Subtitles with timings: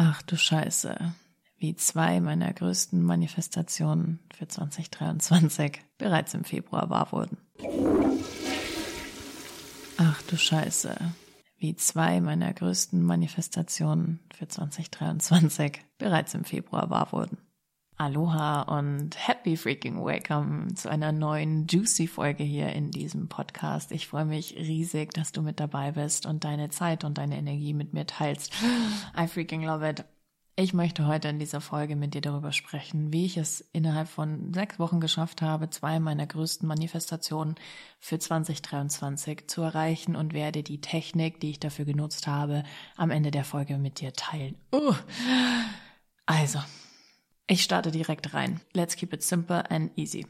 [0.00, 0.96] Ach du Scheiße,
[1.58, 7.36] wie zwei meiner größten Manifestationen für 2023 bereits im Februar wahr wurden.
[9.96, 10.96] Ach du Scheiße,
[11.58, 17.38] wie zwei meiner größten Manifestationen für 2023 bereits im Februar wahr wurden.
[18.00, 23.90] Aloha und happy freaking welcome zu einer neuen juicy Folge hier in diesem Podcast.
[23.90, 27.74] Ich freue mich riesig, dass du mit dabei bist und deine Zeit und deine Energie
[27.74, 28.52] mit mir teilst.
[29.20, 30.04] I freaking love it.
[30.54, 34.54] Ich möchte heute in dieser Folge mit dir darüber sprechen, wie ich es innerhalb von
[34.54, 37.56] sechs Wochen geschafft habe, zwei meiner größten Manifestationen
[37.98, 42.62] für 2023 zu erreichen und werde die Technik, die ich dafür genutzt habe,
[42.96, 44.54] am Ende der Folge mit dir teilen.
[44.72, 44.94] Uh.
[46.26, 46.60] Also,
[47.48, 48.60] ich starte direkt rein.
[48.72, 50.26] Let's keep it simple and easy.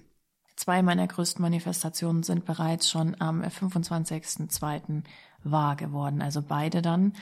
[0.56, 5.02] Zwei meiner größten Manifestationen sind bereits schon am 25.02.
[5.44, 7.12] wahr geworden, also beide dann.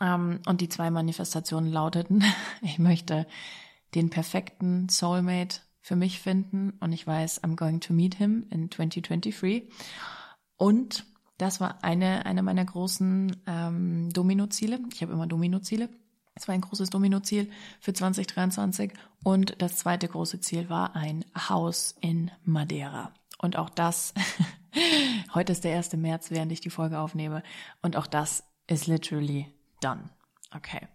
[0.00, 2.22] Ähm, und die zwei Manifestationen lauteten,
[2.62, 3.26] ich möchte
[3.94, 8.70] den perfekten Soulmate für mich finden und ich weiß, I'm going to meet him in
[8.70, 9.72] 2023.
[10.56, 11.06] Und
[11.38, 14.80] das war eine, eine meiner großen ähm, Domino-Ziele.
[14.92, 15.88] Ich habe immer Domino-Ziele.
[16.36, 18.92] Es war ein großes Domino-Ziel für 2023
[19.24, 23.12] und das zweite große Ziel war ein Haus in Madeira.
[23.38, 24.12] Und auch das,
[25.34, 25.94] heute ist der 1.
[25.94, 27.42] März, während ich die Folge aufnehme,
[27.80, 30.10] und auch das ist literally done.
[30.54, 30.86] Okay.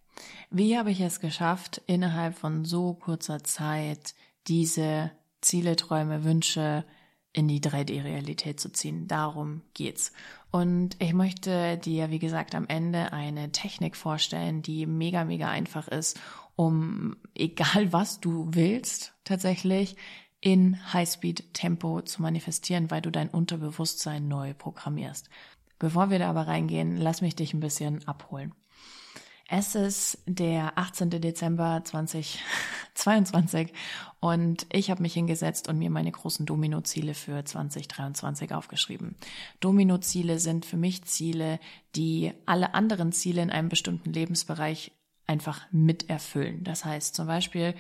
[0.52, 4.14] Wie habe ich es geschafft, innerhalb von so kurzer Zeit
[4.47, 6.86] diese Ziele, Träume, Wünsche
[7.34, 9.08] in die 3D-Realität zu ziehen.
[9.08, 10.12] Darum geht's.
[10.52, 15.88] Und ich möchte dir, wie gesagt, am Ende eine Technik vorstellen, die mega, mega einfach
[15.88, 16.20] ist,
[16.56, 19.96] um egal was du willst, tatsächlich
[20.42, 25.30] in Highspeed-Tempo zu manifestieren, weil du dein Unterbewusstsein neu programmierst.
[25.80, 28.54] Bevor wir da aber reingehen, lass mich dich ein bisschen abholen.
[29.54, 31.10] Es ist der 18.
[31.10, 33.74] Dezember 2022
[34.22, 39.18] und ich habe mich hingesetzt und mir meine großen Domino-Ziele für 2023 aufgeschrieben.
[39.59, 41.59] Domino-Ziele sind für mich Ziele,
[41.98, 44.94] die alle anderen Ziele in einem bestimmten Lebensbereich
[45.28, 46.64] einfach miterfüllen.
[46.64, 47.75] Das heißt zum Beispiel,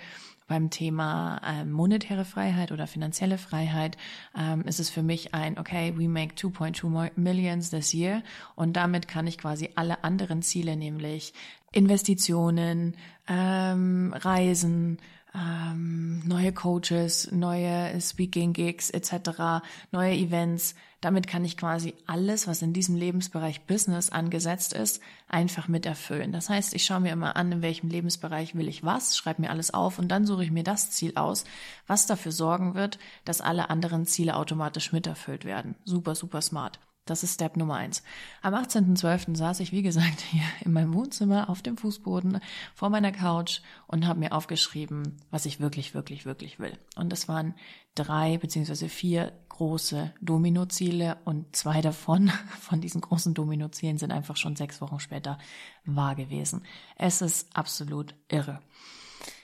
[0.51, 3.95] beim Thema ähm, monetäre Freiheit oder finanzielle Freiheit
[4.37, 8.21] ähm, ist es für mich ein, okay, we make 2.2 millions this year
[8.55, 11.33] und damit kann ich quasi alle anderen Ziele, nämlich
[11.73, 14.97] Investitionen, ähm, Reisen,
[15.33, 20.75] ähm, neue Coaches, neue Speaking-Gigs etc., neue Events.
[20.99, 26.31] Damit kann ich quasi alles, was in diesem Lebensbereich Business angesetzt ist, einfach mit erfüllen.
[26.31, 29.49] Das heißt, ich schaue mir immer an, in welchem Lebensbereich will ich was, schreibe mir
[29.49, 31.45] alles auf und dann suche ich mir das Ziel aus,
[31.87, 35.75] was dafür sorgen wird, dass alle anderen Ziele automatisch miterfüllt werden.
[35.85, 36.79] Super, super smart.
[37.11, 38.03] Das ist Step Nummer eins.
[38.41, 39.35] Am 18.12.
[39.35, 42.39] saß ich, wie gesagt, hier in meinem Wohnzimmer auf dem Fußboden
[42.73, 46.71] vor meiner Couch und habe mir aufgeschrieben, was ich wirklich, wirklich, wirklich will.
[46.95, 47.53] Und das waren
[47.95, 52.29] drei beziehungsweise vier große Domino-Ziele und zwei davon,
[52.61, 55.37] von diesen großen Domino-Zielen, sind einfach schon sechs Wochen später
[55.83, 56.63] wahr gewesen.
[56.95, 58.61] Es ist absolut irre.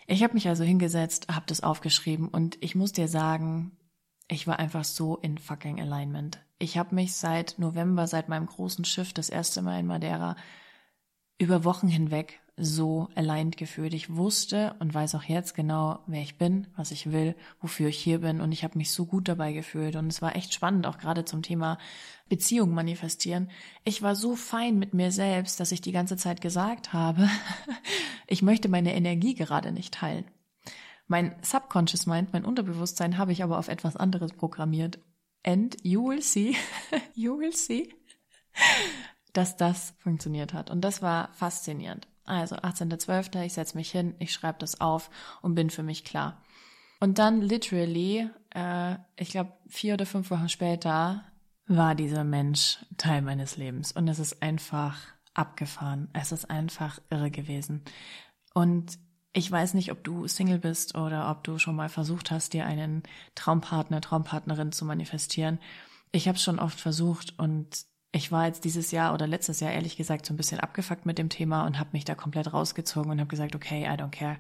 [0.06, 3.78] Ich habe mich also hingesetzt, habe das aufgeschrieben und ich muss dir sagen,
[4.30, 6.40] ich war einfach so in fucking Alignment.
[6.60, 10.36] Ich habe mich seit November, seit meinem großen Schiff, das erste Mal in Madeira,
[11.38, 13.94] über Wochen hinweg so aligned gefühlt.
[13.94, 18.00] Ich wusste und weiß auch jetzt genau, wer ich bin, was ich will, wofür ich
[18.00, 20.88] hier bin und ich habe mich so gut dabei gefühlt und es war echt spannend,
[20.88, 21.78] auch gerade zum Thema
[22.28, 23.52] Beziehung manifestieren.
[23.84, 27.30] Ich war so fein mit mir selbst, dass ich die ganze Zeit gesagt habe,
[28.28, 30.26] ich möchte meine Energie gerade nicht teilen.
[31.06, 34.98] Mein Subconscious Mind, mein Unterbewusstsein habe ich aber auf etwas anderes programmiert.
[35.44, 36.56] And you will see,
[37.16, 37.94] you will see,
[39.34, 40.70] dass das funktioniert hat.
[40.70, 42.08] Und das war faszinierend.
[42.26, 45.10] Also 18.12., ich setze mich hin, ich schreibe das auf
[45.42, 46.42] und bin für mich klar.
[47.00, 51.24] Und dann literally, äh, ich glaube vier oder fünf Wochen später,
[51.68, 53.92] war dieser Mensch Teil meines Lebens.
[53.92, 54.98] Und es ist einfach
[55.34, 56.10] abgefahren.
[56.14, 57.84] Es ist einfach irre gewesen.
[58.54, 58.98] Und
[59.34, 62.66] ich weiß nicht, ob du Single bist oder ob du schon mal versucht hast, dir
[62.66, 63.04] einen
[63.36, 65.60] Traumpartner, Traumpartnerin zu manifestieren.
[66.12, 69.74] Ich habe es schon oft versucht und ich war jetzt dieses Jahr oder letztes Jahr
[69.74, 73.12] ehrlich gesagt so ein bisschen abgefuckt mit dem Thema und habe mich da komplett rausgezogen
[73.12, 74.38] und habe gesagt, okay, I don't care.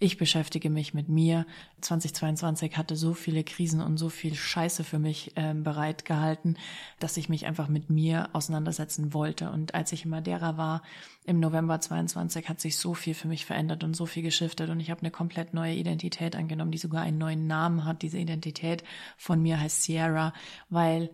[0.00, 1.46] Ich beschäftige mich mit mir.
[1.80, 6.58] 2022 hatte so viele Krisen und so viel Scheiße für mich ähm, bereitgehalten,
[6.98, 9.48] dass ich mich einfach mit mir auseinandersetzen wollte.
[9.50, 10.82] Und als ich in Madeira war,
[11.24, 14.80] im November 22, hat sich so viel für mich verändert und so viel geschiftet und
[14.80, 18.02] ich habe eine komplett neue Identität angenommen, die sogar einen neuen Namen hat.
[18.02, 18.82] Diese Identität
[19.16, 20.34] von mir heißt Sierra,
[20.68, 21.10] weil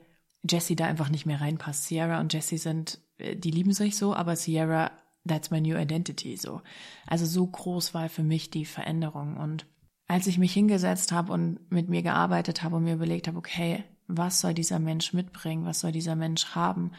[0.48, 1.84] Jessie da einfach nicht mehr reinpasst.
[1.84, 4.90] Sierra und Jessie sind, äh, die lieben sich so, aber Sierra
[5.26, 6.62] that's my new identity, so.
[7.06, 9.66] Also so groß war für mich die Veränderung und
[10.08, 13.84] als ich mich hingesetzt habe und mit mir gearbeitet habe und mir überlegt habe, okay,
[14.08, 16.90] was soll dieser Mensch mitbringen, was soll dieser Mensch haben,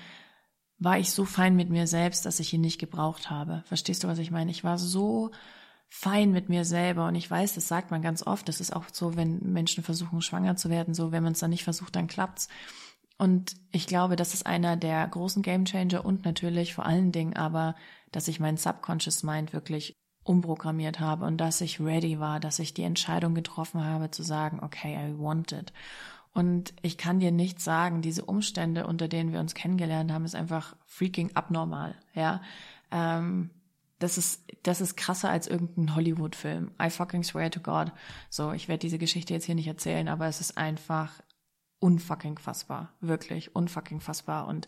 [0.78, 3.64] war ich so fein mit mir selbst, dass ich ihn nicht gebraucht habe.
[3.66, 4.50] Verstehst du, was ich meine?
[4.50, 5.32] Ich war so
[5.90, 8.86] fein mit mir selber und ich weiß, das sagt man ganz oft, das ist auch
[8.94, 12.08] so, wenn Menschen versuchen schwanger zu werden, so wenn man es dann nicht versucht, dann
[12.08, 12.48] klappt's.
[13.22, 17.76] Und ich glaube, das ist einer der großen Gamechanger und natürlich vor allen Dingen aber,
[18.12, 22.74] dass ich meinen Subconscious Mind wirklich umprogrammiert habe und dass ich ready war, dass ich
[22.74, 25.72] die Entscheidung getroffen habe zu sagen, okay, I want it.
[26.34, 30.34] Und ich kann dir nicht sagen, diese Umstände, unter denen wir uns kennengelernt haben, ist
[30.34, 32.42] einfach freaking abnormal, ja.
[32.90, 33.52] Ähm,
[34.00, 36.72] das ist, das ist krasser als irgendein Hollywood-Film.
[36.82, 37.92] I fucking swear to God.
[38.32, 41.22] So, ich werde diese Geschichte jetzt hier nicht erzählen, aber es ist einfach
[41.82, 42.94] unfucking fassbar.
[43.02, 44.48] Wirklich unfucking fassbar.
[44.48, 44.68] Und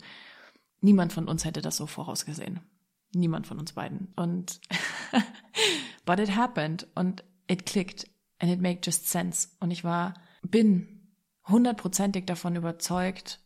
[0.80, 2.60] niemand von uns hätte das so vorausgesehen.
[3.14, 4.12] Niemand von uns beiden.
[4.16, 4.60] Und,
[6.04, 9.48] but it happened und it clicked and it made just sense.
[9.60, 11.00] Und ich war, bin
[11.46, 13.40] hundertprozentig davon überzeugt,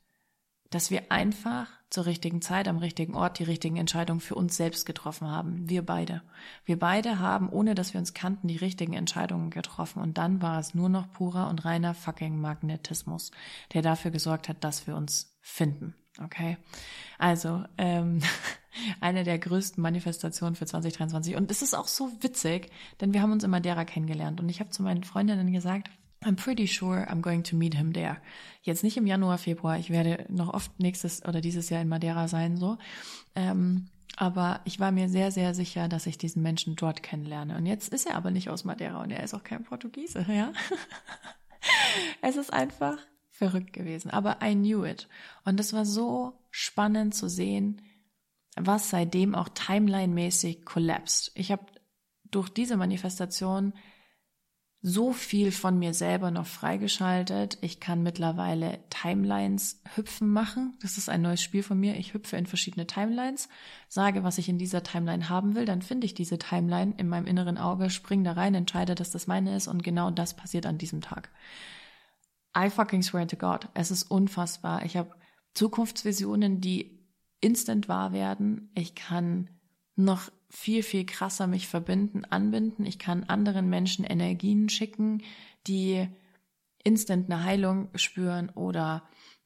[0.71, 4.85] dass wir einfach zur richtigen Zeit am richtigen Ort die richtigen Entscheidungen für uns selbst
[4.85, 5.69] getroffen haben.
[5.69, 6.23] Wir beide.
[6.67, 10.03] Wir beide haben, ohne dass wir uns kannten, die richtigen Entscheidungen getroffen.
[10.03, 13.31] Und dann war es nur noch purer und reiner fucking Magnetismus,
[13.73, 15.95] der dafür gesorgt hat, dass wir uns finden.
[16.23, 16.59] Okay?
[17.19, 18.21] Also, ähm,
[19.01, 21.37] eine der größten Manifestationen für 2023.
[21.37, 24.41] Und es ist auch so witzig, denn wir haben uns in Madeira kennengelernt.
[24.41, 25.89] Und ich habe zu meinen Freundinnen gesagt,
[26.25, 28.21] I'm pretty sure I'm going to meet him there.
[28.63, 29.79] Jetzt nicht im Januar, Februar.
[29.79, 32.77] Ich werde noch oft nächstes oder dieses Jahr in Madeira sein, so.
[33.35, 37.57] Ähm, aber ich war mir sehr, sehr sicher, dass ich diesen Menschen dort kennenlerne.
[37.57, 40.53] Und jetzt ist er aber nicht aus Madeira und er ist auch kein Portugiese, ja.
[42.23, 42.99] es ist einfach
[43.31, 44.11] verrückt gewesen.
[44.11, 45.09] Aber I knew it.
[45.45, 47.83] Und es war so spannend zu sehen,
[48.57, 51.31] was seitdem auch timeline-mäßig collapsed.
[51.37, 51.67] Ich habe
[52.31, 53.73] durch diese Manifestation
[54.81, 57.59] so viel von mir selber noch freigeschaltet.
[57.63, 60.79] Ich kann mittlerweile Timelines hüpfen machen.
[60.81, 61.97] Das ist ein neues Spiel von mir.
[61.97, 63.49] Ich hüpfe in verschiedene Timelines,
[63.89, 67.27] sage, was ich in dieser Timeline haben will, dann finde ich diese Timeline in meinem
[67.27, 70.79] inneren Auge, spring da rein, entscheide, dass das meine ist und genau das passiert an
[70.79, 71.31] diesem Tag.
[72.57, 73.69] I fucking swear to God.
[73.75, 74.85] Es ist unfassbar.
[74.85, 75.11] Ich habe
[75.55, 77.05] Zukunftsvisionen, die
[77.41, 78.71] instant wahr werden.
[78.75, 79.51] Ich kann
[79.97, 82.87] noch viel, viel krasser mich verbinden, anbinden.
[82.87, 85.23] Ich kann anderen Menschen Energien schicken,
[85.67, 86.09] die
[86.83, 89.03] instant eine Heilung spüren oder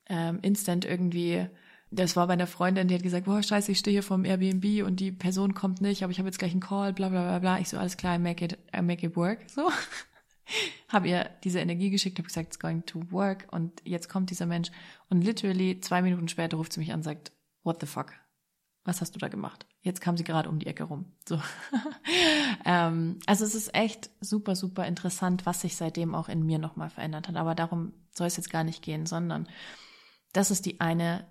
[0.09, 1.49] ähm, instant irgendwie
[1.93, 4.87] das war bei einer Freundin, die hat gesagt, boah, scheiße, ich stehe hier vom Airbnb
[4.87, 7.39] und die Person kommt nicht, aber ich habe jetzt gleich einen Call, bla bla bla
[7.39, 7.59] bla.
[7.61, 9.41] Ich so, alles klar, I make it, I make it work.
[9.49, 9.71] So.
[10.89, 14.47] habe ihr diese Energie geschickt, habe gesagt, it's going to work und jetzt kommt dieser
[14.47, 14.71] Mensch
[15.09, 17.33] und literally zwei Minuten später ruft sie mich an und sagt,
[17.63, 18.13] what the fuck?
[18.84, 19.67] Was hast du da gemacht?
[19.81, 21.12] Jetzt kam sie gerade um die Ecke rum.
[21.29, 21.40] So.
[22.64, 26.90] ähm, also es ist echt super, super interessant, was sich seitdem auch in mir nochmal
[26.90, 27.37] verändert hat.
[27.37, 29.49] Aber darum soll es jetzt gar nicht gehen, sondern
[30.32, 31.26] das ist die eine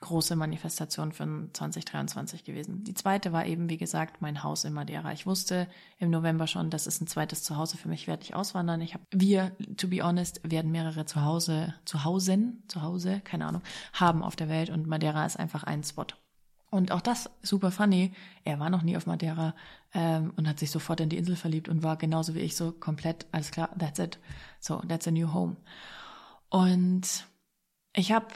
[0.00, 2.84] große Manifestation für 2023 gewesen.
[2.84, 5.12] Die zweite war eben, wie gesagt, mein Haus in Madeira.
[5.12, 8.82] Ich wusste im November schon, das ist ein zweites Zuhause für mich, werde ich auswandern.
[8.82, 13.62] Ich habe, wir, to be honest, werden mehrere Zuhause, Zuhausen, Zuhause, keine Ahnung,
[13.94, 16.06] haben auf der Welt und Madeira ist einfach ein Spot.
[16.70, 18.12] Und auch das super funny.
[18.44, 19.54] Er war noch nie auf Madeira
[19.94, 22.72] ähm, und hat sich sofort in die Insel verliebt und war genauso wie ich so
[22.72, 24.18] komplett, alles klar, that's it.
[24.60, 25.56] So, that's a new home.
[26.48, 27.26] Und
[27.94, 28.26] ich habe,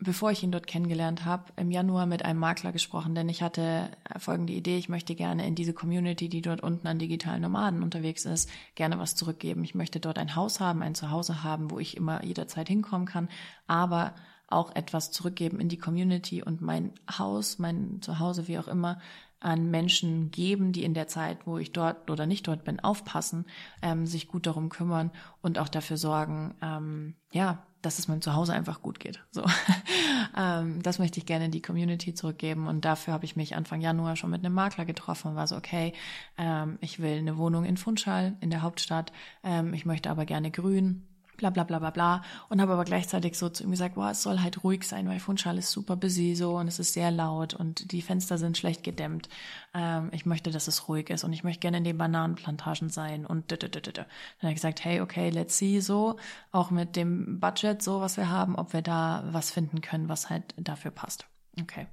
[0.00, 3.90] bevor ich ihn dort kennengelernt habe, im Januar mit einem Makler gesprochen, denn ich hatte
[4.18, 8.24] folgende Idee, ich möchte gerne in diese Community, die dort unten an digitalen Nomaden unterwegs
[8.24, 9.62] ist, gerne was zurückgeben.
[9.62, 13.28] Ich möchte dort ein Haus haben, ein Zuhause haben, wo ich immer jederzeit hinkommen kann,
[13.68, 14.14] aber
[14.46, 18.98] auch etwas zurückgeben in die Community und mein Haus, mein Zuhause, wie auch immer,
[19.44, 23.44] an Menschen geben, die in der Zeit, wo ich dort oder nicht dort bin, aufpassen,
[23.82, 25.10] ähm, sich gut darum kümmern
[25.42, 29.22] und auch dafür sorgen, ähm, ja, dass es meinem Zuhause einfach gut geht.
[29.30, 29.44] So,
[30.36, 33.82] ähm, das möchte ich gerne in die Community zurückgeben und dafür habe ich mich Anfang
[33.82, 35.92] Januar schon mit einem Makler getroffen und war so, okay,
[36.38, 40.50] ähm, ich will eine Wohnung in Funchal in der Hauptstadt, ähm, ich möchte aber gerne
[40.50, 44.10] grün bla bla bla bla bla und habe aber gleichzeitig so zu ihm gesagt, boah,
[44.10, 47.10] es soll halt ruhig sein, weil Funchal ist super busy so und es ist sehr
[47.10, 49.28] laut und die Fenster sind schlecht gedämmt.
[49.74, 53.26] Ähm, ich möchte, dass es ruhig ist und ich möchte gerne in den Bananenplantagen sein
[53.26, 54.06] und d -d -d -d Dann
[54.40, 56.16] habe ich gesagt, hey, okay, let's see so,
[56.52, 60.30] auch mit dem Budget so, was wir haben, ob wir da was finden können, was
[60.30, 61.26] halt dafür passt.
[61.60, 61.86] Okay.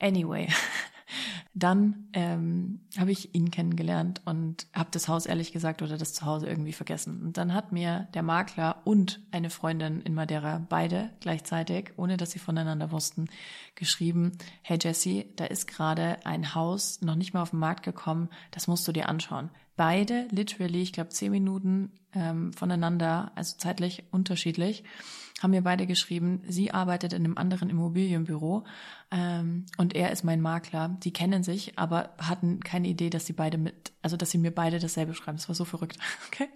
[0.00, 0.48] Anyway.
[1.52, 6.46] Dann ähm, habe ich ihn kennengelernt und habe das Haus ehrlich gesagt oder das Zuhause
[6.46, 7.22] irgendwie vergessen.
[7.22, 12.32] Und dann hat mir der Makler und eine Freundin in Madeira beide gleichzeitig, ohne dass
[12.32, 13.26] sie voneinander wussten,
[13.74, 14.32] geschrieben,
[14.62, 18.66] hey Jesse, da ist gerade ein Haus noch nicht mal auf den Markt gekommen, das
[18.66, 19.50] musst du dir anschauen.
[19.76, 24.84] Beide, literally, ich glaube zehn Minuten ähm, voneinander, also zeitlich unterschiedlich
[25.44, 28.64] haben mir beide geschrieben, sie arbeitet in einem anderen Immobilienbüro
[29.10, 30.96] ähm, und er ist mein Makler.
[31.04, 34.52] Die kennen sich, aber hatten keine Idee, dass sie beide mit, also dass sie mir
[34.52, 35.36] beide dasselbe schreiben.
[35.36, 35.98] Das war so verrückt.
[36.28, 36.48] Okay.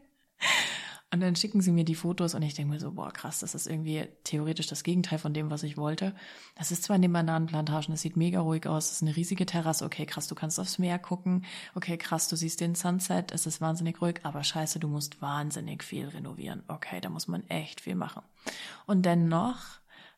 [1.10, 3.54] Und dann schicken sie mir die Fotos und ich denke mir so, boah, krass, das
[3.54, 6.14] ist irgendwie theoretisch das Gegenteil von dem, was ich wollte.
[6.54, 9.46] Das ist zwar in den Bananenplantagen, das sieht mega ruhig aus, es ist eine riesige
[9.46, 13.46] Terrasse, okay, krass, du kannst aufs Meer gucken, okay, krass, du siehst den Sunset, es
[13.46, 16.62] ist wahnsinnig ruhig, aber scheiße, du musst wahnsinnig viel renovieren.
[16.68, 18.22] Okay, da muss man echt viel machen.
[18.84, 19.56] Und dennoch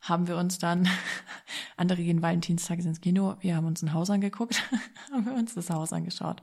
[0.00, 0.88] haben wir uns dann,
[1.76, 4.60] andere gehen Valentinstag ins Kino, wir haben uns ein Haus angeguckt,
[5.12, 6.42] haben wir uns das Haus angeschaut.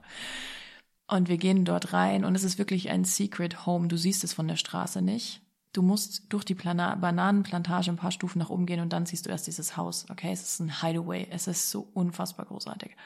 [1.07, 3.87] Und wir gehen dort rein und es ist wirklich ein Secret Home.
[3.87, 5.41] Du siehst es von der Straße nicht.
[5.71, 9.25] Du musst durch die Plana Bananenplantage ein paar Stufen nach oben gehen und dann siehst
[9.25, 10.05] du erst dieses Haus.
[10.09, 11.27] Okay, es ist ein Hideaway.
[11.29, 12.97] Es ist so unfassbar großartig.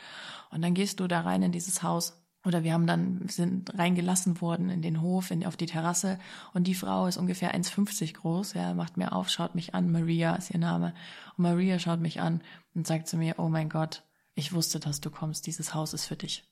[0.49, 2.17] Und dann gehst du da rein in dieses Haus.
[2.43, 6.17] Oder wir haben dann, sind reingelassen worden in den Hof, in, auf die Terrasse.
[6.55, 8.55] Und die Frau ist ungefähr 1,50 groß.
[8.55, 9.91] Ja, macht mir auf, schaut mich an.
[9.91, 10.95] Maria ist ihr Name.
[11.37, 12.41] Und Maria schaut mich an
[12.73, 14.03] und sagt zu mir, oh mein Gott,
[14.33, 15.45] ich wusste, dass du kommst.
[15.45, 16.50] Dieses Haus ist für dich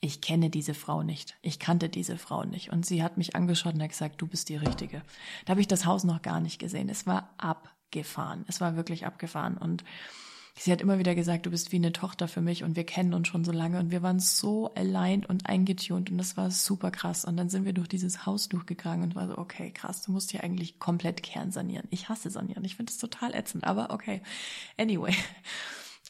[0.00, 1.36] ich kenne diese Frau nicht.
[1.42, 2.70] Ich kannte diese Frau nicht.
[2.70, 5.02] Und sie hat mich angeschaut und hat gesagt, du bist die Richtige.
[5.44, 6.88] Da habe ich das Haus noch gar nicht gesehen.
[6.88, 8.44] Es war abgefahren.
[8.46, 9.56] Es war wirklich abgefahren.
[9.56, 9.84] Und
[10.58, 13.14] sie hat immer wieder gesagt, du bist wie eine Tochter für mich und wir kennen
[13.14, 16.90] uns schon so lange und wir waren so aligned und eingetunt und das war super
[16.90, 17.24] krass.
[17.24, 20.30] Und dann sind wir durch dieses Haus durchgegangen und war so, okay, krass, du musst
[20.30, 21.88] hier eigentlich komplett Kern sanieren.
[21.90, 22.64] Ich hasse sanieren.
[22.64, 24.22] Ich finde es total ätzend, aber okay.
[24.78, 25.14] Anyway.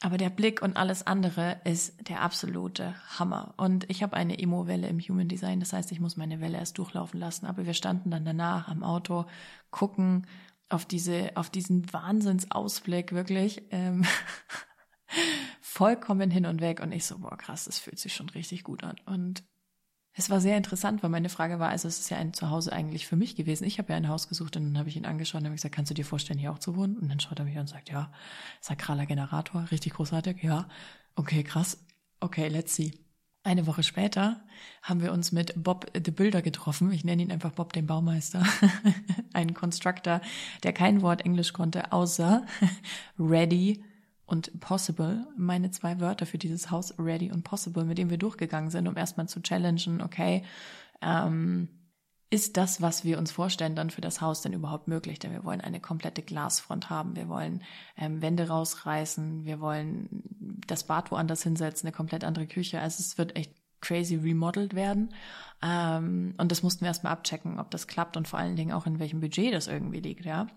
[0.06, 3.54] Aber der Blick und alles andere ist der absolute Hammer.
[3.56, 6.78] Und ich habe eine Emo-Welle im Human Design, das heißt, ich muss meine Welle erst
[6.78, 7.44] durchlaufen lassen.
[7.44, 9.26] Aber wir standen dann danach am Auto,
[9.72, 10.28] gucken
[10.68, 14.04] auf diese, auf diesen Wahnsinnsausblick wirklich ähm,
[15.60, 16.78] vollkommen hin und weg.
[16.78, 18.94] Und ich so, boah, krass, das fühlt sich schon richtig gut an.
[19.06, 19.42] Und
[20.18, 23.06] es war sehr interessant, weil meine Frage war, also es ist ja ein Zuhause eigentlich
[23.06, 23.64] für mich gewesen.
[23.64, 25.74] Ich habe ja ein Haus gesucht und dann habe ich ihn angeschaut und habe gesagt,
[25.74, 26.96] kannst du dir vorstellen, hier auch zu wohnen?
[26.96, 28.10] Und dann schaut er mich an und sagt, ja,
[28.62, 30.68] sakraler Generator, richtig großartig, ja,
[31.16, 31.84] okay, krass,
[32.20, 32.92] okay, let's see.
[33.42, 34.40] Eine Woche später
[34.82, 36.90] haben wir uns mit Bob the Builder getroffen.
[36.90, 38.42] Ich nenne ihn einfach Bob den Baumeister.
[39.34, 40.22] ein Constructor,
[40.62, 42.44] der kein Wort Englisch konnte, außer
[43.18, 43.84] ready,
[44.26, 48.70] und possible, meine zwei Wörter für dieses Haus, ready und possible, mit dem wir durchgegangen
[48.70, 50.42] sind, um erstmal zu challengen, okay,
[51.00, 51.68] ähm,
[52.28, 55.20] ist das, was wir uns vorstellen, dann für das Haus denn überhaupt möglich?
[55.20, 57.62] Denn wir wollen eine komplette Glasfront haben, wir wollen
[57.96, 60.08] ähm, Wände rausreißen, wir wollen
[60.66, 62.80] das Bad woanders hinsetzen, eine komplett andere Küche.
[62.80, 65.14] Also es wird echt crazy remodelt werden.
[65.62, 68.86] Ähm, und das mussten wir erstmal abchecken, ob das klappt und vor allen Dingen auch
[68.86, 70.48] in welchem Budget das irgendwie liegt, ja.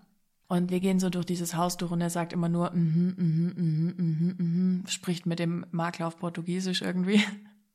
[0.50, 3.52] Und wir gehen so durch dieses Haus durch und er sagt immer nur, mhm, mhm,
[3.56, 7.22] mhm, mhm, mhm, spricht mit dem Makler auf Portugiesisch irgendwie.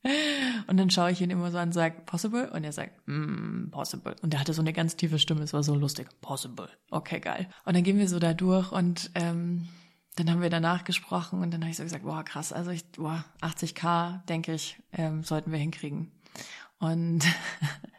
[0.68, 2.52] Und dann schaue ich ihn immer so an und sage, possible?
[2.52, 4.16] Und er sagt, mm, possible.
[4.22, 6.10] Und er hatte so eine ganz tiefe Stimme, es war so lustig.
[6.22, 6.70] Possible.
[6.92, 7.50] Okay, geil.
[7.66, 9.68] Und dann gehen wir so da durch und ähm,
[10.16, 12.86] dann haben wir danach gesprochen und dann habe ich so gesagt, boah, krass, also ich,
[12.92, 16.12] boah, 80k, denke ich, ähm, sollten wir hinkriegen.
[16.78, 17.24] Und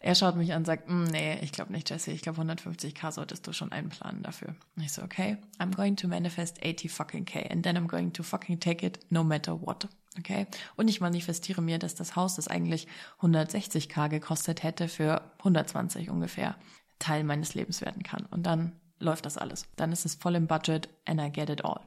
[0.00, 3.12] er schaut mich an und sagt, mm, nee, ich glaube nicht, Jesse, ich glaube 150k
[3.12, 4.54] solltest du schon einplanen dafür.
[4.76, 8.12] Und ich so, okay, I'm going to manifest 80 fucking k and then I'm going
[8.12, 9.88] to fucking take it no matter what.
[10.18, 10.46] Okay?
[10.76, 12.86] Und ich manifestiere mir, dass das Haus, das eigentlich
[13.20, 16.56] 160k gekostet hätte, für 120 ungefähr
[16.98, 18.26] Teil meines Lebens werden kann.
[18.26, 19.66] Und dann läuft das alles.
[19.76, 21.80] Dann ist es voll im Budget and I get it all.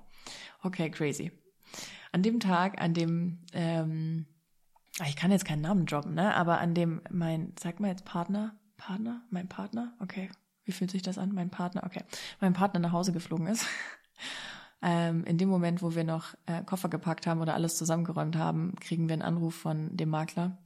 [0.63, 1.31] Okay, crazy.
[2.12, 4.25] An dem Tag, an dem ähm,
[5.04, 6.34] ich kann jetzt keinen Namen droppen, ne?
[6.36, 10.30] Aber an dem mein, sag mal jetzt Partner, Partner, mein Partner, okay.
[10.64, 11.34] Wie fühlt sich das an?
[11.34, 12.04] Mein Partner, okay.
[12.40, 13.68] Mein Partner nach Hause geflogen ist.
[14.82, 18.74] ähm, in dem Moment, wo wir noch äh, Koffer gepackt haben oder alles zusammengeräumt haben,
[18.80, 20.58] kriegen wir einen Anruf von dem Makler.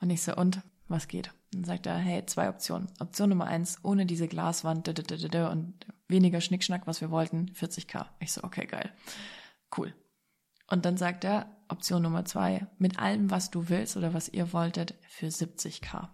[0.00, 1.32] Und ich so, und was geht?
[1.52, 2.88] Dann sagt er, hey, zwei Optionen.
[3.00, 8.06] Option Nummer eins, ohne diese Glaswand und weniger Schnickschnack, was wir wollten, 40k.
[8.20, 8.92] Ich so, okay, geil.
[9.76, 9.94] Cool.
[10.72, 14.54] Und dann sagt er, Option Nummer zwei, mit allem, was du willst oder was ihr
[14.54, 16.08] wolltet, für 70k.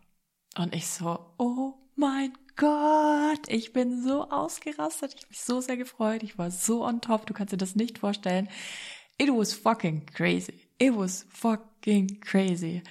[0.56, 5.76] Und ich so, oh mein Gott, ich bin so ausgerastet, ich habe mich so sehr
[5.76, 8.48] gefreut, ich war so on top, du kannst dir das nicht vorstellen.
[9.16, 10.68] It was fucking crazy.
[10.78, 12.82] It was fucking crazy.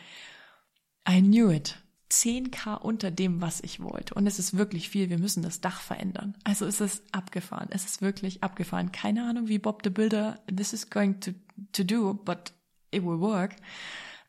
[1.06, 1.84] I knew it.
[2.10, 4.14] 10k unter dem, was ich wollte.
[4.14, 5.10] Und es ist wirklich viel.
[5.10, 6.38] Wir müssen das Dach verändern.
[6.46, 7.68] Also es ist abgefahren.
[7.72, 8.94] Es ist wirklich abgefahren.
[8.94, 11.34] Keine Ahnung, wie Bob the Builder, this is going to
[11.74, 12.54] to do, but
[12.92, 13.56] it will work.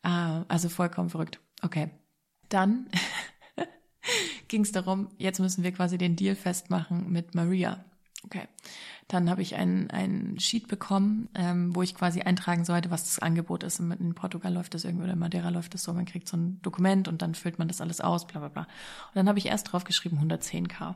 [0.04, 1.40] Uh, also vollkommen verrückt.
[1.62, 1.90] Okay.
[2.48, 2.88] Dann
[4.48, 7.84] ging es darum, jetzt müssen wir quasi den Deal festmachen mit Maria.
[8.24, 8.48] Okay.
[9.06, 13.18] Dann habe ich ein, ein Sheet bekommen, ähm, wo ich quasi eintragen sollte, was das
[13.20, 13.80] Angebot ist.
[13.80, 16.60] In Portugal läuft das irgendwie oder in Madeira läuft das so, man kriegt so ein
[16.60, 18.62] Dokument und dann füllt man das alles aus, bla bla bla.
[18.62, 20.94] Und dann habe ich erst drauf geschrieben 110k.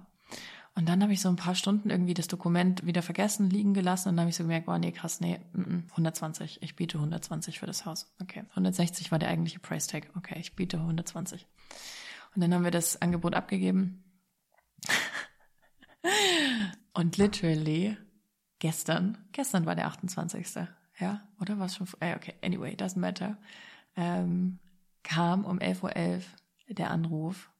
[0.74, 4.08] Und dann habe ich so ein paar Stunden irgendwie das Dokument wieder vergessen, liegen gelassen
[4.08, 6.98] und dann habe ich so gemerkt, boah, nee, krass, nee, mm, 120, mm, ich biete
[6.98, 8.10] 120 für das Haus.
[8.22, 10.08] Okay, 160 war der eigentliche Price Tag.
[10.16, 11.46] Okay, ich biete 120.
[12.34, 14.02] Und dann haben wir das Angebot abgegeben.
[16.94, 17.98] und literally
[18.58, 20.68] gestern, gestern war der 28.
[20.98, 21.86] Ja, oder was schon?
[22.00, 23.36] Äh, okay, anyway, doesn't matter.
[23.94, 24.58] Ähm,
[25.02, 26.22] kam um 11.11 Uhr .11
[26.68, 27.50] der Anruf.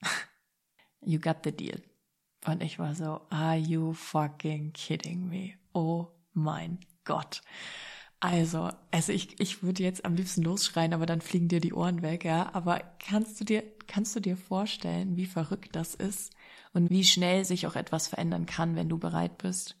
[1.00, 1.80] you got the deal.
[2.46, 5.54] Und ich war so, are you fucking kidding me?
[5.72, 7.42] Oh mein Gott.
[8.20, 12.02] Also, also ich, ich würde jetzt am liebsten losschreien, aber dann fliegen dir die Ohren
[12.02, 12.50] weg, ja.
[12.54, 16.32] Aber kannst du dir, kannst du dir vorstellen, wie verrückt das ist
[16.72, 19.76] und wie schnell sich auch etwas verändern kann, wenn du bereit bist?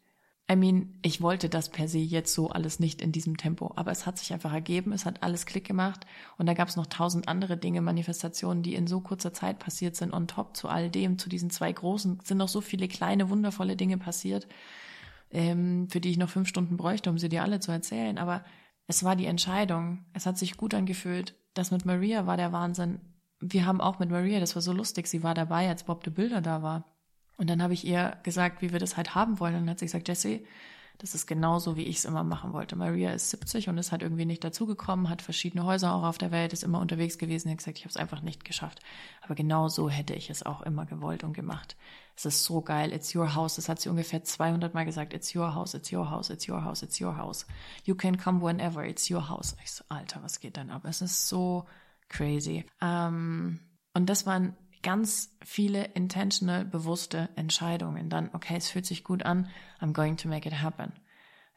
[0.48, 3.90] I mean, ich wollte das per se jetzt so alles nicht in diesem Tempo, aber
[3.90, 6.06] es hat sich einfach ergeben, es hat alles Klick gemacht
[6.38, 9.96] und da gab es noch tausend andere Dinge, Manifestationen, die in so kurzer Zeit passiert
[9.96, 10.12] sind.
[10.12, 13.74] On top zu all dem, zu diesen zwei großen, sind noch so viele kleine, wundervolle
[13.74, 14.46] Dinge passiert,
[15.32, 18.16] ähm, für die ich noch fünf Stunden bräuchte, um sie dir alle zu erzählen.
[18.16, 18.44] Aber
[18.86, 21.34] es war die Entscheidung, es hat sich gut angefühlt.
[21.54, 23.00] Das mit Maria war der Wahnsinn.
[23.40, 26.12] Wir haben auch mit Maria, das war so lustig, sie war dabei, als Bob de
[26.12, 26.95] Bilder da war.
[27.36, 29.54] Und dann habe ich ihr gesagt, wie wir das halt haben wollen.
[29.54, 30.40] Und dann hat sie gesagt, Jesse,
[30.98, 32.74] das ist genauso, wie ich es immer machen wollte.
[32.74, 36.30] Maria ist 70 und ist halt irgendwie nicht dazugekommen, hat verschiedene Häuser auch auf der
[36.30, 37.50] Welt, ist immer unterwegs gewesen.
[37.50, 38.80] hat gesagt, ich habe es einfach nicht geschafft.
[39.20, 41.76] Aber genau so hätte ich es auch immer gewollt und gemacht.
[42.16, 42.92] Es ist so geil.
[42.92, 43.56] It's your house.
[43.56, 45.12] Das hat sie ungefähr 200 Mal gesagt.
[45.12, 45.74] It's your house.
[45.74, 46.30] It's your house.
[46.30, 46.82] It's your house.
[46.82, 47.46] It's your house.
[47.84, 48.82] You can come whenever.
[48.82, 49.54] It's your house.
[49.62, 50.86] Ich so, Alter, was geht denn ab?
[50.86, 51.66] Es ist so
[52.08, 52.64] crazy.
[52.80, 53.60] Ähm,
[53.92, 58.08] und das waren ganz viele intentional, bewusste Entscheidungen.
[58.08, 59.48] Dann, okay, es fühlt sich gut an,
[59.80, 60.92] I'm going to make it happen.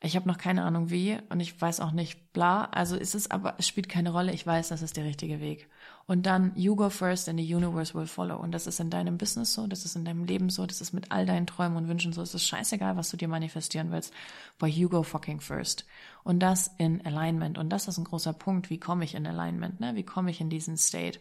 [0.01, 2.65] Ich habe noch keine Ahnung wie und ich weiß auch nicht bla.
[2.65, 4.33] Also ist es aber, es spielt keine Rolle.
[4.33, 5.69] Ich weiß, das ist der richtige Weg.
[6.09, 8.35] Und dann, you go first and the universe will follow.
[8.35, 10.91] Und das ist in deinem Business so, das ist in deinem Leben so, das ist
[10.91, 12.23] mit all deinen Träumen und Wünschen so.
[12.23, 14.11] Es ist scheißegal, was du dir manifestieren willst.
[14.57, 15.85] But you go fucking first.
[16.23, 17.59] Und das in Alignment.
[17.59, 18.71] Und das ist ein großer Punkt.
[18.71, 19.79] Wie komme ich in Alignment?
[19.79, 19.93] Ne?
[19.93, 21.19] Wie komme ich in diesen State?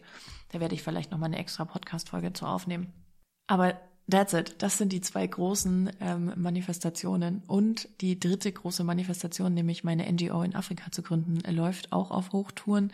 [0.51, 2.91] Da werde ich vielleicht nochmal eine extra Podcast-Folge zu aufnehmen.
[3.45, 4.55] Aber That's it.
[4.57, 7.43] Das sind die zwei großen ähm, Manifestationen.
[7.45, 12.31] Und die dritte große Manifestation, nämlich meine NGO in Afrika zu gründen, läuft auch auf
[12.31, 12.91] Hochtouren.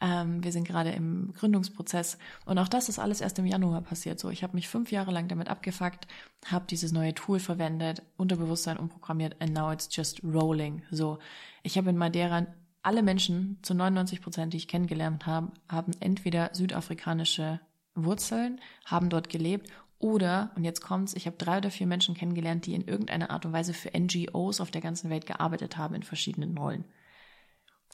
[0.00, 2.18] Ähm, wir sind gerade im Gründungsprozess.
[2.46, 4.18] Und auch das ist alles erst im Januar passiert.
[4.18, 6.08] So, ich habe mich fünf Jahre lang damit abgefuckt,
[6.46, 10.82] habe dieses neue Tool verwendet, Unterbewusstsein umprogrammiert, and now it's just rolling.
[10.90, 11.18] So,
[11.62, 12.46] ich habe in Madeira
[12.82, 17.60] alle Menschen zu 99 Prozent, die ich kennengelernt habe, haben entweder südafrikanische
[17.94, 22.66] Wurzeln, haben dort gelebt oder, und jetzt kommt's, ich habe drei oder vier Menschen kennengelernt,
[22.66, 26.02] die in irgendeiner Art und Weise für NGOs auf der ganzen Welt gearbeitet haben in
[26.02, 26.84] verschiedenen Rollen.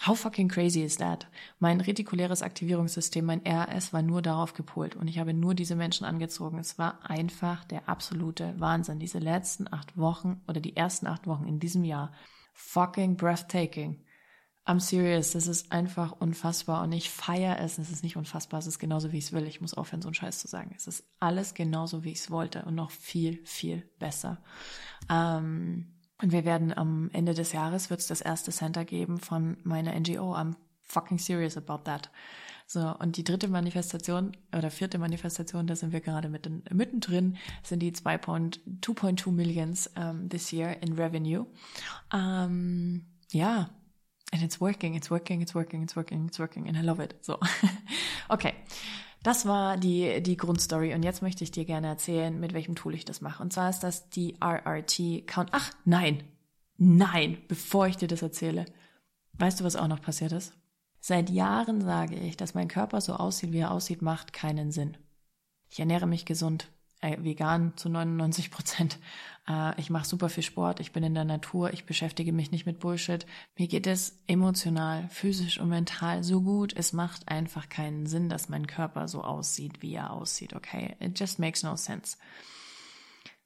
[0.05, 1.29] How fucking crazy is that?
[1.61, 6.05] Mein retikuläres Aktivierungssystem, mein RAS war nur darauf gepolt und ich habe nur diese Menschen
[6.05, 6.59] angezogen.
[6.59, 8.99] Es war einfach der absolute Wahnsinn.
[8.99, 12.12] Diese letzten acht Wochen oder die ersten acht Wochen in diesem Jahr.
[12.53, 14.03] Fucking breathtaking.
[14.64, 17.79] I'm serious, das ist einfach unfassbar und ich feiere es.
[17.79, 19.46] Es ist nicht unfassbar, es ist genauso, wie ich es will.
[19.46, 20.72] Ich muss aufhören, so einen Scheiß zu sagen.
[20.77, 24.40] Es ist alles genauso, wie ich es wollte und noch viel, viel besser.
[25.11, 29.57] Ähm, und wir werden am Ende des Jahres wird es das erste Center geben von
[29.64, 30.37] meiner NGO.
[30.37, 32.11] I'm fucking serious about that.
[32.68, 37.81] So, und die dritte Manifestation oder vierte Manifestation, da sind wir gerade mitten, mittendrin, sind
[37.81, 41.46] die 2.2 Millions um, this year in Revenue.
[42.14, 43.68] Ähm, ja,
[44.33, 47.14] And it's working, it's working, it's working, it's working, it's working, and I love it.
[47.21, 47.38] So.
[48.29, 48.55] okay.
[49.23, 50.95] Das war die, die Grundstory.
[50.95, 53.42] Und jetzt möchte ich dir gerne erzählen, mit welchem Tool ich das mache.
[53.42, 55.51] Und zwar ist das die RRT Count.
[55.53, 56.25] Ach, nein.
[56.77, 58.64] Nein, bevor ich dir das erzähle.
[59.35, 60.55] Weißt du, was auch noch passiert ist?
[60.99, 64.97] Seit Jahren sage ich, dass mein Körper so aussieht, wie er aussieht, macht keinen Sinn.
[65.68, 66.68] Ich ernähre mich gesund
[67.03, 68.99] äh, vegan zu 99 Prozent.
[69.49, 72.65] Äh, ich mache super viel Sport, ich bin in der Natur, ich beschäftige mich nicht
[72.65, 73.27] mit Bullshit.
[73.59, 76.73] Mir geht es emotional, physisch und mental so gut.
[76.75, 80.55] Es macht einfach keinen Sinn, dass mein Körper so aussieht, wie er aussieht.
[80.55, 82.17] Okay, it just makes no sense.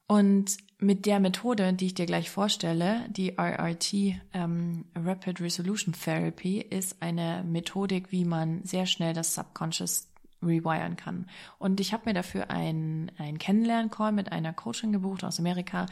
[0.09, 3.93] Und mit der Methode, die ich dir gleich vorstelle, die RRT
[4.35, 10.09] ähm, Rapid Resolution Therapy, ist eine Methodik, wie man sehr schnell das Subconscious
[10.43, 11.27] rewiren kann.
[11.59, 15.87] Und ich habe mir dafür einen, einen Kennenlern-Call mit einer Coachin gebucht aus Amerika,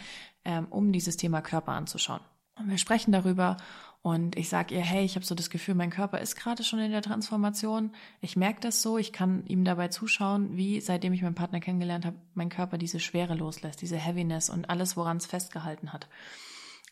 [0.45, 2.21] ähm, um dieses Thema Körper anzuschauen.
[2.57, 3.57] Und wir sprechen darüber
[4.07, 6.79] Und ich sage ihr, hey, ich habe so das Gefühl, mein Körper ist gerade schon
[6.79, 7.91] in der Transformation.
[8.21, 12.05] Ich merke das so, ich kann ihm dabei zuschauen, wie seitdem ich meinen Partner kennengelernt
[12.05, 16.07] habe, mein Körper diese Schwere loslässt, diese Heaviness und alles, woran es festgehalten hat.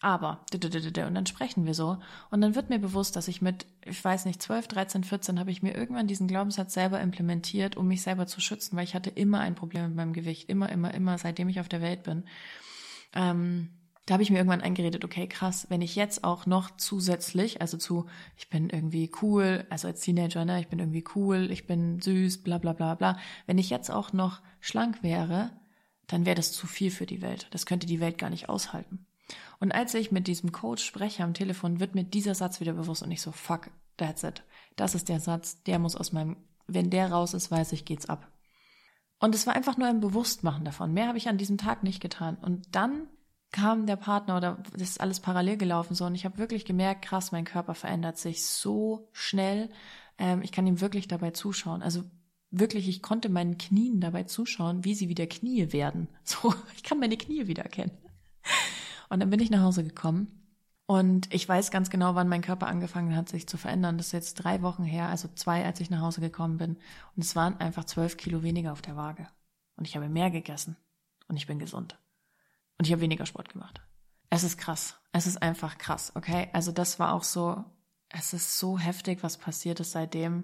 [0.05, 1.97] Aber, und dann sprechen wir so.
[2.33, 5.53] Und dann wird mir bewusst, dass ich mit, ich weiß nicht, 12, 13, 14 habe
[5.53, 9.11] ich mir irgendwann diesen Glaubenssatz selber implementiert, um mich selber zu schützen, weil ich hatte
[9.11, 10.49] immer ein Problem mit meinem Gewicht.
[10.49, 12.25] Immer, immer, immer, seitdem ich auf der Welt bin.
[13.15, 13.69] Ähm,
[14.07, 17.79] da habe ich mir irgendwann eingeredet, okay, krass, wenn ich jetzt auch noch zusätzlich, also
[17.79, 22.01] zu, ich bin irgendwie cool, also als Teenager, ne, ich bin irgendwie cool, ich bin
[22.01, 25.53] süß, bla bla bla bla, wenn ich jetzt auch noch schlank wäre,
[26.09, 27.47] dann wäre das zu viel für die Welt.
[27.53, 29.07] Das könnte die Welt gar nicht aushalten.
[29.61, 33.03] Und als ich mit diesem Coach spreche am Telefon, wird mir dieser Satz wieder bewusst
[33.03, 34.43] und ich so, fuck, that's it.
[34.77, 38.09] Das ist der Satz, der muss aus meinem, wenn der raus ist, weiß ich, geht's
[38.09, 38.29] ab.
[39.21, 40.93] Und es war einfach nur ein Bewusstmachen davon.
[40.93, 42.37] Mehr habe ich an diesem Tag nicht getan.
[42.37, 43.07] Und dann
[43.53, 47.03] kam der Partner oder das ist alles parallel gelaufen so und ich habe wirklich gemerkt,
[47.05, 49.69] krass, mein Körper verändert sich so schnell.
[50.19, 51.83] Ähm, ich kann ihm wirklich dabei zuschauen.
[51.83, 52.03] Also
[52.51, 56.09] wirklich, ich konnte meinen Knien dabei zuschauen, wie sie wieder Knie werden.
[56.25, 57.93] So, ich kann meine Knie wieder erkennen.
[59.12, 60.42] Und dann bin ich nach Hause gekommen
[60.87, 63.98] und ich weiß ganz genau, wann mein Körper angefangen hat, sich zu verändern.
[63.98, 66.79] Das ist jetzt drei Wochen her, also zwei, als ich nach Hause gekommen bin.
[67.14, 69.29] Und es waren einfach zwölf Kilo weniger auf der Waage.
[69.77, 70.79] Und ich habe mehr gegessen.
[71.29, 71.98] Und ich bin gesund.
[72.79, 73.83] Und ich habe weniger Sport gemacht.
[74.31, 74.96] Es ist krass.
[75.12, 76.48] Es ist einfach krass, okay?
[76.55, 77.62] Also das war auch so,
[78.09, 80.42] es ist so heftig, was passiert ist, seitdem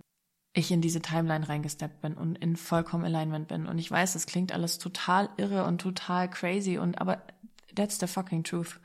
[0.53, 3.67] ich in diese Timeline reingesteppt bin und in vollkommen Alignment bin.
[3.67, 7.23] Und ich weiß, es klingt alles total irre und total crazy und aber
[7.75, 8.79] That's the fucking truth.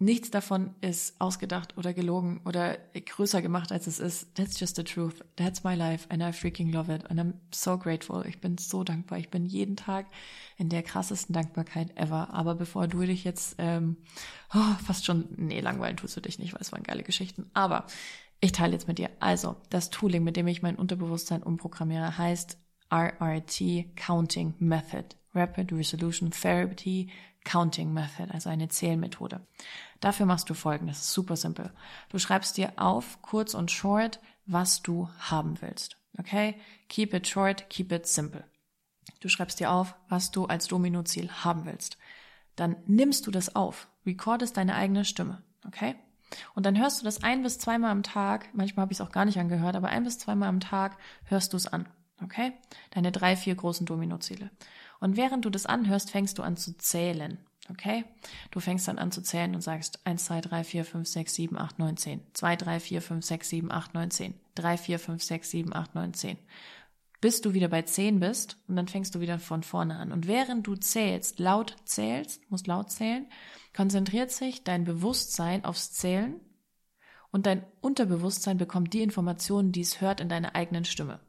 [0.00, 4.32] Nichts davon ist ausgedacht oder gelogen oder größer gemacht, als es ist.
[4.36, 5.24] That's just the truth.
[5.34, 7.10] That's my life and I freaking love it.
[7.10, 8.24] And I'm so grateful.
[8.24, 9.18] Ich bin so dankbar.
[9.18, 10.06] Ich bin jeden Tag
[10.56, 12.32] in der krassesten Dankbarkeit ever.
[12.32, 13.96] Aber bevor du dich jetzt ähm,
[14.54, 17.50] oh, fast schon, nee, langweilen tust du dich nicht, weil es waren geile Geschichten.
[17.52, 17.84] Aber
[18.40, 19.10] ich teile jetzt mit dir.
[19.18, 22.56] Also, das Tooling, mit dem ich mein Unterbewusstsein umprogrammiere, heißt
[22.88, 25.16] RRT Counting Method.
[25.38, 27.10] Rapid Resolution Therapy
[27.44, 29.40] Counting Method, also eine Zählmethode.
[30.00, 31.72] Dafür machst du folgendes, super simpel.
[32.10, 35.96] Du schreibst dir auf, kurz und short, was du haben willst.
[36.18, 36.56] Okay?
[36.88, 38.44] Keep it short, keep it simple.
[39.20, 41.96] Du schreibst dir auf, was du als Dominoziel haben willst.
[42.56, 45.42] Dann nimmst du das auf, recordest deine eigene Stimme.
[45.66, 45.94] Okay?
[46.54, 49.12] Und dann hörst du das ein bis zweimal am Tag, manchmal habe ich es auch
[49.12, 51.88] gar nicht angehört, aber ein bis zweimal am Tag hörst du es an.
[52.22, 52.52] Okay?
[52.90, 54.50] Deine drei, vier großen Dominoziele.
[55.00, 57.38] Und während du das anhörst, fängst du an zu zählen.
[57.70, 58.04] Okay?
[58.50, 61.58] Du fängst dann an zu zählen und sagst 1, 2, 3, 4, 5, 6, 7,
[61.58, 62.20] 8, 9, 10.
[62.32, 64.34] 2, 3, 4, 5, 6, 7, 8, 9, 10.
[64.54, 66.38] 3, 4, 5, 6, 7, 8, 9, 10.
[67.20, 70.12] Bis du wieder bei 10 bist und dann fängst du wieder von vorne an.
[70.12, 73.26] Und während du zählst, laut zählst, musst laut zählen,
[73.76, 76.40] konzentriert sich dein Bewusstsein aufs Zählen
[77.30, 81.20] und dein Unterbewusstsein bekommt die Informationen, die es hört in deiner eigenen Stimme.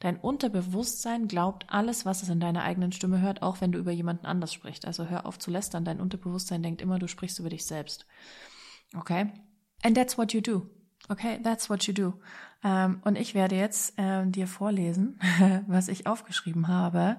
[0.00, 3.92] Dein Unterbewusstsein glaubt alles, was es in deiner eigenen Stimme hört, auch wenn du über
[3.92, 4.86] jemanden anders sprichst.
[4.86, 5.84] Also hör auf zu lästern.
[5.84, 8.06] Dein Unterbewusstsein denkt immer, du sprichst über dich selbst.
[8.96, 9.32] Okay?
[9.82, 10.66] And that's what you do.
[11.08, 12.14] Okay, that's what you do.
[12.62, 15.18] Ähm, und ich werde jetzt äh, dir vorlesen,
[15.66, 17.16] was ich aufgeschrieben habe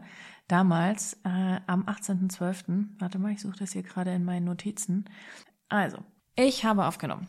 [0.47, 2.87] damals äh, am 18.12.
[2.99, 5.05] Warte mal, ich suche das hier gerade in meinen Notizen.
[5.69, 5.97] Also,
[6.35, 7.27] ich habe aufgenommen.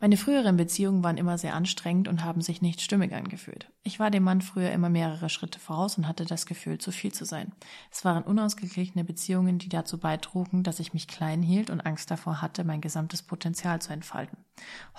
[0.00, 3.68] Meine früheren Beziehungen waren immer sehr anstrengend und haben sich nicht stimmig angefühlt.
[3.82, 7.12] Ich war dem Mann früher immer mehrere Schritte voraus und hatte das Gefühl, zu viel
[7.12, 7.52] zu sein.
[7.90, 12.40] Es waren unausgeglichene Beziehungen, die dazu beitrugen, dass ich mich klein hielt und Angst davor
[12.40, 14.38] hatte, mein gesamtes Potenzial zu entfalten.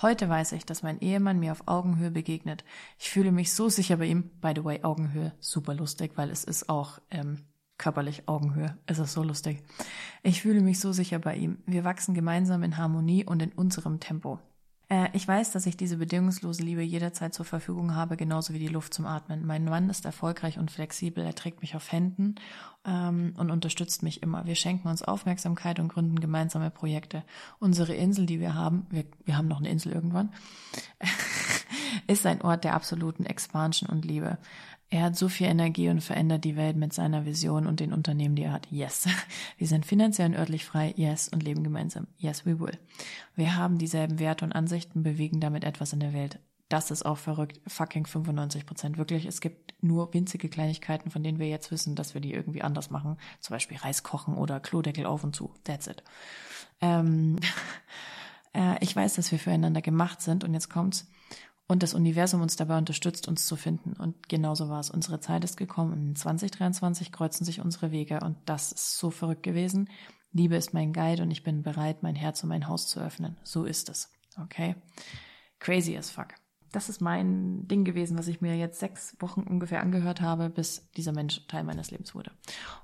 [0.02, 2.62] Heute weiß ich, dass mein Ehemann mir auf Augenhöhe begegnet.
[2.98, 4.30] Ich fühle mich so sicher bei ihm.
[4.42, 7.46] By the way, Augenhöhe, super lustig, weil es ist auch ähm,
[7.78, 8.76] körperlich Augenhöhe.
[8.84, 9.62] Es ist so lustig.
[10.22, 11.62] Ich fühle mich so sicher bei ihm.
[11.64, 14.38] Wir wachsen gemeinsam in Harmonie und in unserem Tempo.
[14.90, 18.68] Äh, ich weiß, dass ich diese bedingungslose Liebe jederzeit zur Verfügung habe, genauso wie die
[18.68, 19.46] Luft zum Atmen.
[19.46, 22.34] Mein Mann ist erfolgreich und flexibel, er trägt mich auf Händen
[22.84, 24.44] ähm, und unterstützt mich immer.
[24.44, 27.24] Wir schenken uns Aufmerksamkeit und gründen gemeinsame Projekte.
[27.60, 30.30] Unsere Insel, die wir haben, wir, wir haben noch eine Insel irgendwann,
[32.08, 34.38] ist ein Ort der absoluten Expansion und Liebe.
[34.92, 38.34] Er hat so viel Energie und verändert die Welt mit seiner Vision und den Unternehmen,
[38.34, 38.66] die er hat.
[38.72, 39.06] Yes.
[39.56, 40.92] Wir sind finanziell und örtlich frei.
[40.96, 41.28] Yes.
[41.28, 42.08] Und leben gemeinsam.
[42.18, 42.76] Yes, we will.
[43.36, 46.40] Wir haben dieselben Werte und Ansichten, bewegen damit etwas in der Welt.
[46.68, 47.60] Das ist auch verrückt.
[47.68, 48.98] Fucking 95 Prozent.
[48.98, 49.26] Wirklich.
[49.26, 52.90] Es gibt nur winzige Kleinigkeiten, von denen wir jetzt wissen, dass wir die irgendwie anders
[52.90, 53.16] machen.
[53.38, 55.54] Zum Beispiel Reis kochen oder Klodeckel auf und zu.
[55.62, 56.02] That's it.
[56.80, 57.36] Ähm,
[58.54, 61.06] äh, ich weiß, dass wir füreinander gemacht sind und jetzt kommt's
[61.70, 63.92] und das Universum uns dabei unterstützt, uns zu finden.
[63.92, 64.90] Und genauso war es.
[64.90, 69.12] Unsere Zeit ist gekommen und in 2023 kreuzen sich unsere Wege und das ist so
[69.12, 69.88] verrückt gewesen.
[70.32, 73.36] Liebe ist mein Guide und ich bin bereit, mein Herz und mein Haus zu öffnen.
[73.44, 74.10] So ist es.
[74.42, 74.74] Okay?
[75.60, 76.34] Crazy as fuck.
[76.72, 80.90] Das ist mein Ding gewesen, was ich mir jetzt sechs Wochen ungefähr angehört habe, bis
[80.96, 82.32] dieser Mensch Teil meines Lebens wurde.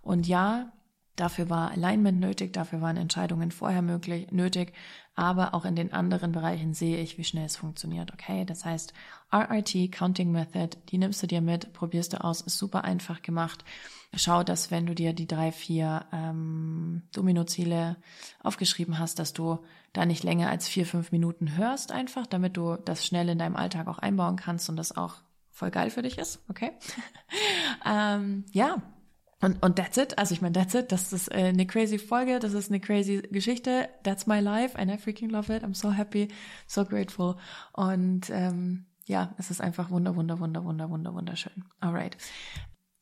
[0.03, 0.73] Und ja,
[1.17, 4.75] Dafür war Alignment nötig, dafür waren Entscheidungen vorher möglich, nötig,
[5.17, 8.13] aber auch in den anderen Bereichen sehe ich, wie schnell es funktioniert.
[8.13, 8.93] Okay, das heißt,
[9.33, 13.65] RRT, Counting Method, die nimmst du dir mit, probierst du aus, ist super einfach gemacht.
[14.15, 17.97] Schau, dass wenn du dir die drei, vier ähm, Domino-Ziele
[18.43, 19.59] aufgeschrieben hast, dass du
[19.95, 23.57] da nicht länger als vier, fünf Minuten hörst einfach, damit du das schnell in deinem
[23.57, 25.15] Alltag auch einbauen kannst und das auch
[25.51, 26.73] voll geil für dich ist, okay?
[27.87, 28.83] ähm, ja,
[29.47, 30.19] und, und that's it.
[30.19, 30.91] Also ich meine, that's it.
[30.91, 32.41] Das ist äh, eine crazy Folge.
[32.41, 33.89] Das ist eine crazy Geschichte.
[34.03, 35.63] That's my life and I freaking love it.
[35.63, 36.27] I'm so happy,
[36.67, 37.37] so grateful.
[37.73, 41.65] Und ähm, ja, es ist einfach wunder, wunder, wunder, wunder, wunder, wunderschön.
[41.79, 42.17] Alright.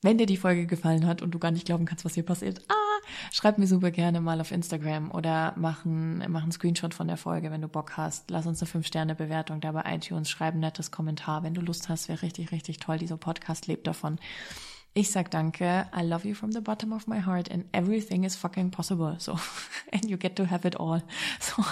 [0.03, 2.61] Wenn dir die Folge gefallen hat und du gar nicht glauben kannst, was hier passiert,
[2.69, 7.09] ah, schreib mir super gerne mal auf Instagram oder mach einen, mach einen Screenshot von
[7.09, 8.31] der Folge, wenn du Bock hast.
[8.31, 11.43] Lass uns eine 5-Sterne-Bewertung da bei iTunes, schreib ein nettes Kommentar.
[11.43, 12.99] Wenn du Lust hast, wäre richtig, richtig toll.
[12.99, 14.19] Dieser Podcast lebt davon.
[14.97, 15.91] Ich sag danke.
[15.93, 19.17] I love you from the bottom of my heart and everything is fucking possible.
[19.19, 19.37] So.
[19.93, 21.03] And you get to have it all.
[21.41, 21.65] So.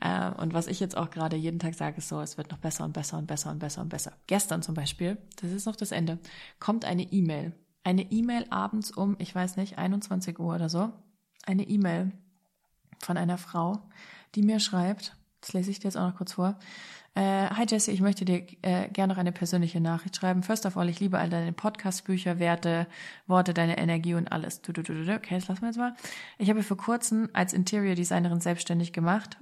[0.00, 2.58] Äh, und was ich jetzt auch gerade jeden Tag sage, ist so, es wird noch
[2.58, 4.12] besser und besser und besser und besser und besser.
[4.26, 6.18] Gestern zum Beispiel, das ist noch das Ende,
[6.58, 7.52] kommt eine E-Mail.
[7.84, 10.92] Eine E-Mail abends um, ich weiß nicht, 21 Uhr oder so.
[11.46, 12.10] Eine E-Mail
[12.98, 13.88] von einer Frau,
[14.34, 16.56] die mir schreibt, das lese ich dir jetzt auch noch kurz vor.
[17.14, 20.42] Äh, Hi Jesse, ich möchte dir äh, gerne noch eine persönliche Nachricht schreiben.
[20.42, 22.86] First of all, ich liebe all deine Podcast-Bücher, Werte,
[23.26, 24.62] Worte, deine Energie und alles.
[24.62, 25.14] Du, du, du, du.
[25.14, 25.94] Okay, das lassen wir jetzt mal.
[26.38, 29.36] Ich habe vor kurzem als Interior Designerin selbstständig gemacht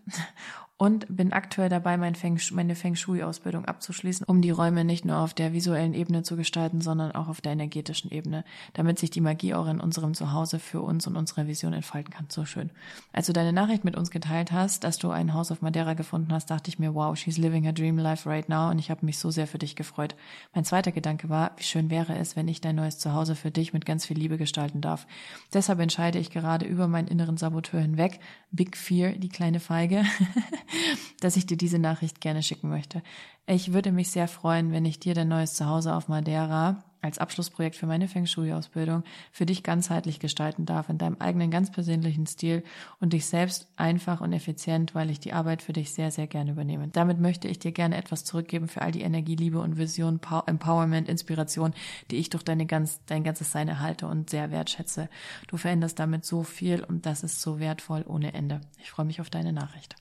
[0.81, 5.19] und bin aktuell dabei, mein Feng, meine Feng Shui-Ausbildung abzuschließen, um die Räume nicht nur
[5.19, 9.21] auf der visuellen Ebene zu gestalten, sondern auch auf der energetischen Ebene, damit sich die
[9.21, 12.29] Magie auch in unserem Zuhause für uns und unsere Vision entfalten kann.
[12.31, 12.71] So schön.
[13.13, 16.33] Als du deine Nachricht mit uns geteilt hast, dass du ein Haus auf Madeira gefunden
[16.33, 19.05] hast, dachte ich mir, wow, she's living her dream life right now und ich habe
[19.05, 20.17] mich so sehr für dich gefreut.
[20.55, 23.75] Mein zweiter Gedanke war, wie schön wäre es, wenn ich dein neues Zuhause für dich
[23.75, 25.07] mit ganz viel Liebe gestalten darf.
[25.53, 28.19] Deshalb entscheide ich gerade über meinen inneren Saboteur hinweg,
[28.51, 30.05] Big Fear, die kleine Feige,
[31.21, 33.03] dass ich dir diese Nachricht gerne schicken möchte.
[33.47, 37.77] Ich würde mich sehr freuen, wenn ich dir dein neues Zuhause auf Madeira als Abschlussprojekt
[37.77, 42.63] für meine Feng Shui-Ausbildung für dich ganzheitlich gestalten darf, in deinem eigenen ganz persönlichen Stil
[43.01, 46.53] und dich selbst einfach und effizient, weil ich die Arbeit für dich sehr, sehr gerne
[46.53, 46.89] übernehme.
[46.89, 51.09] Damit möchte ich dir gerne etwas zurückgeben für all die Energie, Liebe und Vision, Empowerment,
[51.09, 51.73] Inspiration,
[52.11, 55.09] die ich durch deine ganz, dein ganzes Sein erhalte und sehr wertschätze.
[55.49, 58.61] Du veränderst damit so viel und das ist so wertvoll ohne Ende.
[58.83, 60.00] Ich freue mich auf deine Nachricht.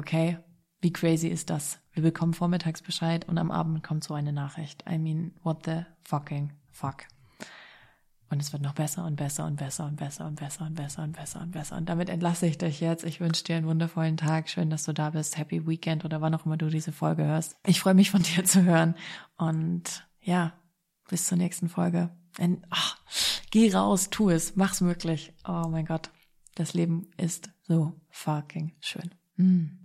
[0.00, 0.38] Okay,
[0.80, 1.78] wie crazy ist das?
[1.92, 4.82] Wir bekommen vormittags Bescheid und am Abend kommt so eine Nachricht.
[4.88, 7.04] I mean, what the fucking fuck?
[8.30, 11.02] Und es wird noch besser und besser und besser und besser und besser und besser
[11.02, 11.76] und besser und besser.
[11.76, 13.04] Und damit entlasse ich dich jetzt.
[13.04, 14.48] Ich wünsche dir einen wundervollen Tag.
[14.48, 15.36] Schön, dass du da bist.
[15.36, 17.58] Happy Weekend oder wann auch immer du diese Folge hörst.
[17.66, 18.94] Ich freue mich von dir zu hören.
[19.36, 20.54] Und ja,
[21.10, 22.08] bis zur nächsten Folge.
[22.38, 22.96] Und, ach,
[23.50, 25.34] geh raus, tu es, mach's möglich.
[25.46, 26.10] Oh mein Gott,
[26.54, 29.10] das Leben ist so fucking schön.
[29.36, 29.79] Mm.